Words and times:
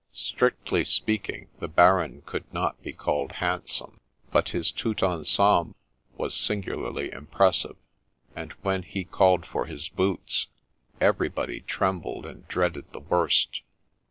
Strictly 0.13 0.83
speaking, 0.83 1.49
the 1.59 1.67
Baron 1.67 2.23
could 2.25 2.51
not 2.51 2.81
be 2.81 2.91
called 2.91 3.33
handsome: 3.33 3.99
but 4.31 4.49
his 4.49 4.71
tout 4.71 5.03
ensemble 5.03 5.75
was 6.17 6.33
singularly 6.35 7.11
impressive: 7.11 7.75
and 8.35 8.53
when 8.63 8.81
he 8.81 9.03
called 9.03 9.45
for 9.45 9.67
his 9.67 9.89
boots, 9.89 10.47
everybody 10.99 11.59
trembled 11.61 12.25
and 12.25 12.47
dreaded 12.47 12.91
the 12.93 12.99
worst. 12.99 13.61